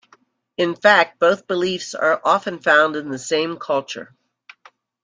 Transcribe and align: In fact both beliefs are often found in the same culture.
In 0.57 0.73
fact 0.75 1.19
both 1.19 1.45
beliefs 1.45 1.93
are 1.93 2.19
often 2.25 2.57
found 2.57 2.95
in 2.95 3.11
the 3.11 3.19
same 3.19 3.57
culture. 3.57 4.15